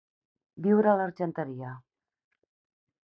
[0.67, 1.75] Viure a l'Argenteria.